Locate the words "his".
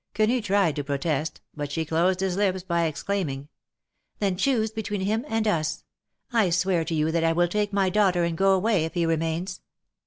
2.21-2.35